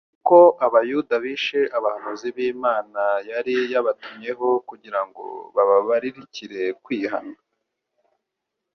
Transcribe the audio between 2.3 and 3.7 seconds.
b’Imana yari